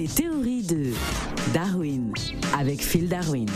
[0.00, 0.94] Les théories de
[1.52, 2.14] Darwin
[2.56, 3.46] avec Phil Darwin.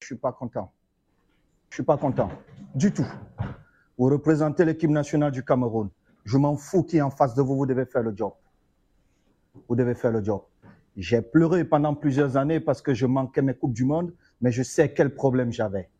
[0.00, 0.72] Je suis pas content.
[1.68, 2.30] Je suis pas content
[2.74, 3.04] du tout.
[3.98, 5.90] Vous représentez l'équipe nationale du Cameroun.
[6.24, 8.32] Je m'en fous qui est en face de vous, vous devez faire le job.
[9.68, 10.40] Vous devez faire le job.
[10.96, 14.62] J'ai pleuré pendant plusieurs années parce que je manquais mes Coupes du Monde, mais je
[14.62, 15.90] sais quel problème j'avais.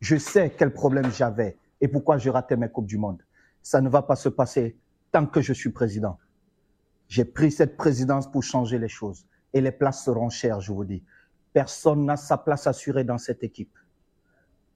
[0.00, 3.20] Je sais quel problème j'avais et pourquoi je ratais mes Coupes du Monde.
[3.60, 4.78] Ça ne va pas se passer
[5.12, 6.18] tant que je suis président.
[7.08, 10.84] J'ai pris cette présidence pour changer les choses et les places seront chères, je vous
[10.84, 11.02] dis.
[11.52, 13.72] Personne n'a sa place assurée dans cette équipe.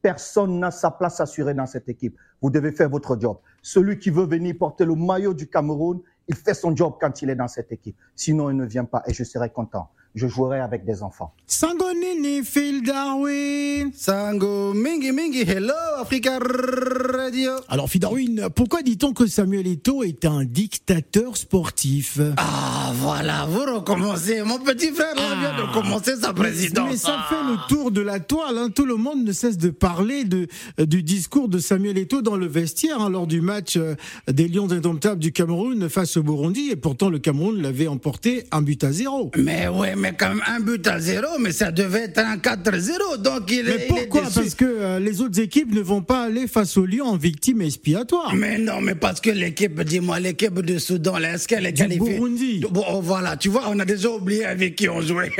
[0.00, 2.16] Personne n'a sa place assurée dans cette équipe.
[2.40, 3.38] Vous devez faire votre job.
[3.60, 7.28] Celui qui veut venir porter le maillot du Cameroun, il fait son job quand il
[7.28, 7.96] est dans cette équipe.
[8.16, 11.32] Sinon, il ne vient pas et je serai content je jouerai avec des enfants.
[11.46, 13.90] Sango Nini, Phil Darwin.
[13.94, 17.52] Sango Mingi Mingi, hello Africa Radio.
[17.68, 22.20] Alors Phil Darwin, pourquoi dit-on que Samuel Eto'o est un dictateur sportif?
[22.36, 24.42] Ah voilà, vous recommencez.
[24.42, 25.70] Mon petit frère vient de ah.
[25.72, 26.90] commencer sa présidence.
[26.90, 28.58] Mais, ça fait le tour de la toile.
[28.58, 28.68] Hein.
[28.74, 30.46] Tout le monde ne cesse de parler de,
[30.78, 33.94] euh, du discours de Samuel Eto'o dans le vestiaire hein, lors du match euh,
[34.30, 36.70] des Lions indomptables du Cameroun face au Burundi.
[36.70, 39.30] Et pourtant, le Cameroun l'avait emporté un but à zéro.
[39.36, 43.22] Mais ouais, mais quand même un but à zéro, mais ça devait être un 4-0.
[43.22, 44.22] Donc il mais pourquoi?
[44.22, 47.62] Parce que euh, les autres équipes ne vont pas aller face au Lyon en victime
[47.62, 48.34] expiatoire.
[48.34, 52.18] Mais non, mais parce que l'équipe, dis-moi, l'équipe de Soudan, est-ce qu'elle est qualifiée?
[52.18, 52.60] Burundi.
[52.88, 55.30] Oh, voilà, tu vois, on a déjà oublié avec qui on jouait.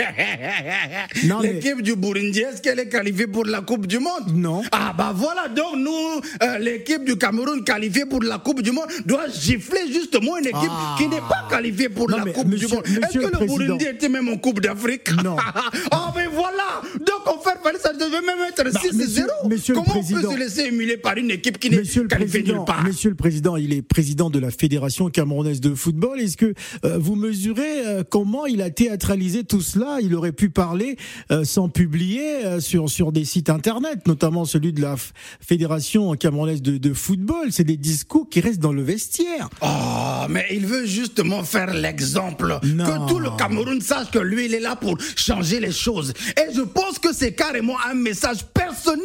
[1.42, 4.32] l'équipe du Burundi, est-ce qu'elle est qualifiée pour la Coupe du Monde?
[4.34, 4.62] Non.
[4.72, 8.86] Ah bah voilà, donc nous, euh, l'équipe du Cameroun qualifiée pour la Coupe du Monde
[9.06, 10.94] doit gifler justement une équipe ah.
[10.98, 12.84] qui n'est pas qualifiée pour la Coupe du Monde.
[12.86, 15.10] Est-ce que le, Burundi était même en Coupe d'Afrique?
[15.22, 15.36] Non.
[15.92, 19.26] oh, mais voilà Donc, en fait, ça devait même être 6-0.
[19.44, 22.84] Bah, Comment on peut se laisser émuler par une équipe qui n'est qualifiée nulle part?
[22.84, 26.20] Monsieur le Président, il est président de la Fédération camerounaise de football.
[26.20, 26.54] Est-ce que
[26.84, 30.96] euh, vous mesurez euh, comment il a théâtralisé tout cela Il aurait pu parler
[31.30, 34.96] euh, sans publier sur, sur des sites Internet, notamment celui de la
[35.40, 37.48] Fédération camerounaise de, de football.
[37.50, 39.48] C'est des discours qui restent dans le vestiaire.
[39.62, 42.58] Oh, mais il veut justement faire l'exemple.
[42.62, 46.12] Que tout le Cameroun sache que lui, il est là pour changer les choses.
[46.36, 49.04] Et je pense que c'est carrément un message personnel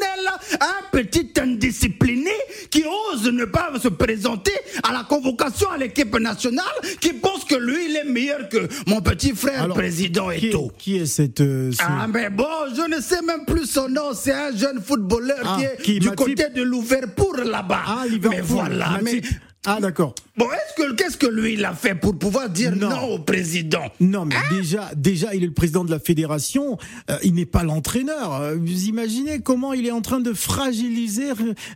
[0.59, 2.31] à un petit indiscipliné
[2.69, 4.51] qui ose ne pas se présenter
[4.83, 6.65] à la convocation à l'équipe nationale,
[6.99, 10.71] qui pense que lui, il est meilleur que mon petit frère président et tout.
[10.77, 11.41] Qui est cette...
[11.41, 12.45] Euh, ah mais bon,
[12.75, 16.11] je ne sais même plus son nom, c'est un jeune footballeur ah, qui est du
[16.11, 17.81] côté de l'Ouverpour là-bas.
[17.85, 19.21] Ah, mais voilà, mais...
[19.65, 20.15] Ah d'accord.
[20.37, 23.85] Bon, est-ce que qu'est-ce que lui il a fait pour pouvoir dire non, au président?
[24.01, 26.77] Non, mais hein déjà, déjà, il est le président de la fédération.
[27.09, 28.33] Euh, il n'est pas l'entraîneur.
[28.33, 31.29] Euh, vous imaginez comment il est en train de fragiliser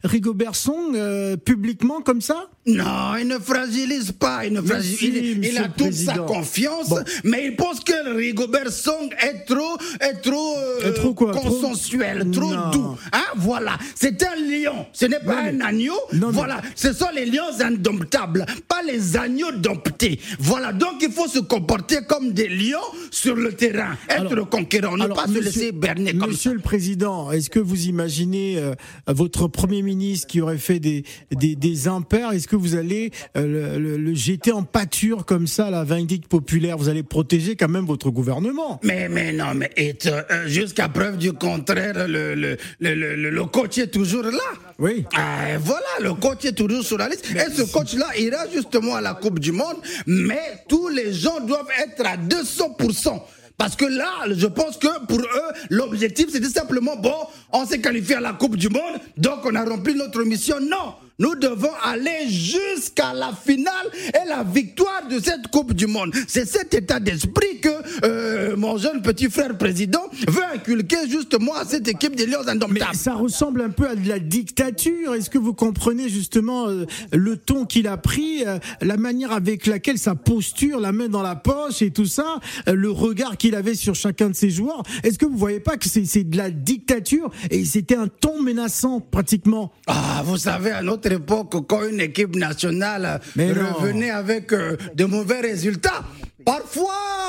[0.03, 2.49] Rigobert Song euh, publiquement comme ça?
[2.65, 4.45] Non, il ne fragilise pas.
[4.45, 6.93] Il, ne fragilise, il, a toute sa confiance,
[7.23, 10.55] mais il pense que Rigobert Song est trop, est trop,
[10.95, 12.97] trop quoi, consensuel, trop, doux.
[13.13, 13.77] Hein, voilà.
[13.95, 14.85] C'est un lion.
[14.91, 15.95] Ce n'est pas un agneau.
[16.11, 16.61] voilà.
[16.75, 20.19] Ce sont les lions indomptables, pas les agneaux domptés.
[20.39, 22.77] Voilà, donc il faut se comporter comme des lions
[23.11, 27.49] sur le terrain, être conquérant, ne pas se laisser berner comme Monsieur le Président, est-ce
[27.49, 28.73] que vous imaginez euh,
[29.07, 32.31] votre Premier ministre qui aurait fait des, des, des impairs?
[32.31, 36.77] Est-ce que vous allez euh, le, jeter en pâture comme ça, la vindicte populaire?
[36.77, 41.33] Vous allez protéger quand même votre gouvernement Mais, mais non, mais euh, jusqu'à preuve du
[41.33, 44.31] contraire, le, le, le, le, coach est toujours là.
[44.77, 45.05] Oui.
[45.15, 47.25] Ah, voilà, le coach est toujours sur la liste
[47.59, 52.05] ce coach-là ira justement à la Coupe du Monde, mais tous les gens doivent être
[52.05, 53.21] à 200%.
[53.59, 57.15] Parce que là, je pense que pour eux, l'objectif, c'était simplement, bon,
[57.51, 60.55] on s'est qualifié à la Coupe du Monde, donc on a rempli notre mission.
[60.61, 66.15] Non, nous devons aller jusqu'à la finale et la victoire de cette Coupe du Monde.
[66.29, 67.69] C'est cet état d'esprit que
[68.05, 68.18] euh,
[68.57, 72.85] mon jeune petit frère président veut inculquer justement à cette équipe des Lions indomptables.
[72.91, 75.13] Mais ça ressemble un peu à de la dictature.
[75.13, 79.65] Est-ce que vous comprenez justement euh, le ton qu'il a pris, euh, la manière avec
[79.65, 83.75] laquelle sa posture, la main dans la poche et tout ça, le regard qu'il avait
[83.75, 84.83] sur chacun de ses joueurs?
[85.03, 88.99] Est-ce que vous voyez pas que c'est de la dictature et c'était un ton menaçant
[88.99, 89.71] pratiquement?
[89.87, 95.41] Ah, vous savez, à notre époque, quand une équipe nationale revenait avec euh, de mauvais
[95.41, 96.03] résultats,
[96.45, 97.28] Parfois,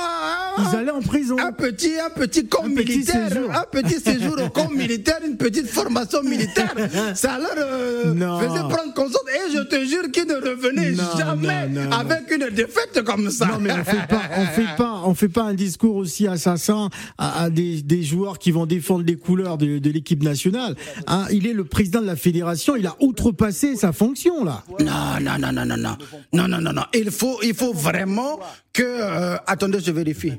[0.70, 1.36] Ils allaient en prison.
[1.38, 3.50] Un petit, un petit camp Un militaire, séjour.
[3.50, 6.74] un petit séjour au camp militaire, une petite formation militaire.
[7.14, 9.22] Ça leur euh, faisait prendre conscience.
[9.34, 13.30] Et je te jure qu'ils ne revenaient Non, jamais non, non, avec une défaite comme
[13.30, 13.46] ça.
[13.46, 16.88] Non mais on fait pas, on fait pas, on fait pas un discours aussi assassin
[17.18, 20.74] à, à des, des joueurs qui vont défendre les couleurs de, de l'équipe nationale.
[21.06, 24.62] Hein, il est le président de la fédération, il a outrepassé sa fonction là.
[24.78, 24.86] Non,
[25.20, 25.96] non, non, non, non, non,
[26.32, 26.82] non, non, non, non.
[26.94, 28.38] Il faut, il faut vraiment
[28.72, 28.82] que.
[28.84, 30.32] euh, attendez, je vérifie.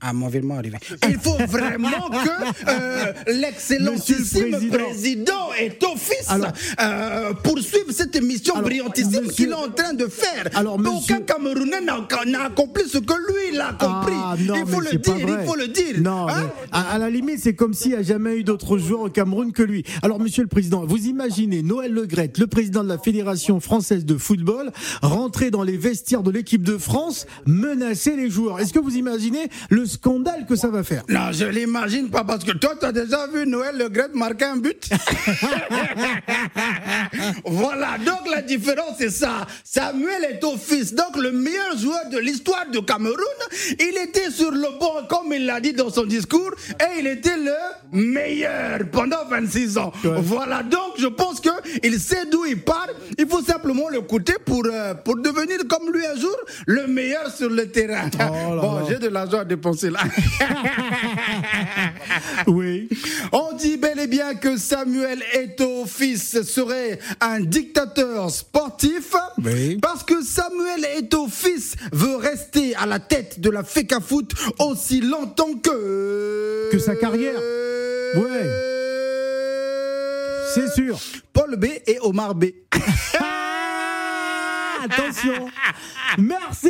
[0.00, 0.76] Ah, mon virement arrivé.
[1.08, 4.78] Il faut vraiment que euh, l'excellentissime président.
[4.78, 5.48] Président.
[5.60, 10.48] et office Alors- euh, poursuive cette mission Alors, brillantissime qu'il est en train de faire.
[10.54, 14.14] Alors, Aucun Camerounais n'a accompli ce que lui il a accompli.
[14.16, 16.00] Ah, non, il faut le dire, il faut le dire.
[16.00, 16.34] Non, Hein?
[16.44, 19.10] mais à, à la limite, c'est comme s'il n'y a jamais eu d'autres joueurs au
[19.10, 19.84] Cameroun que lui.
[20.02, 24.16] Alors, Monsieur le Président, vous imaginez Noël Legrette, le président de la Fédération française de
[24.16, 24.72] football,
[25.02, 27.26] rentrer dans les vestiaires de l'équipe de France,
[27.64, 28.60] menacer les joueurs.
[28.60, 31.02] Est-ce que vous imaginez le scandale que ça va faire?
[31.08, 34.46] Non, je l'imagine pas parce que toi, tu as déjà vu Noël Le Gret marquer
[34.46, 34.88] un but.
[37.44, 39.46] voilà, donc la différence c'est ça.
[39.64, 43.16] Samuel est au fils, donc le meilleur joueur de l'histoire du Cameroun.
[43.78, 46.50] Il était sur le banc, comme il l'a dit dans son discours,
[46.80, 47.52] et il était le
[47.92, 49.92] meilleur pendant 26 ans.
[50.04, 50.10] Ouais.
[50.18, 51.50] Voilà, donc je pense que
[51.82, 52.88] il sait d'où il part.
[53.18, 57.50] Il faut simplement l'écouter pour, euh, pour devenir comme lui un jour le meilleur sur
[57.54, 58.08] le terrain.
[58.14, 60.00] Oh là bon, j'ai de l'argent à dépenser là.
[62.46, 62.88] Oui.
[63.32, 69.78] On dit bel et bien que Samuel Eto'o fils serait un dictateur sportif Oui.
[69.80, 74.28] parce que Samuel Eto'o fils veut rester à la tête de la FECAFOOT
[74.58, 77.38] aussi longtemps que Que sa carrière.
[78.16, 78.50] Ouais.
[80.54, 80.98] C'est sûr.
[81.32, 82.46] Paul B et Omar B.
[84.84, 85.48] Attention.
[86.18, 86.68] Merci.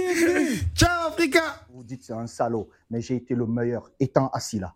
[0.75, 1.67] Ciao Africa.
[1.71, 4.75] Vous dites c'est un salaud, mais j'ai été le meilleur étant assis là.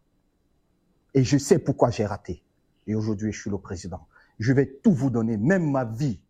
[1.15, 2.43] Et je sais pourquoi j'ai raté.
[2.87, 4.07] Et aujourd'hui, je suis le président.
[4.39, 6.21] Je vais tout vous donner, même ma vie,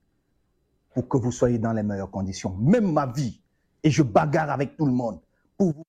[0.95, 2.57] pour que vous soyez dans les meilleures conditions.
[2.59, 3.41] Même ma vie.
[3.83, 5.21] Et je bagarre avec tout le monde.
[5.57, 5.85] Pour vous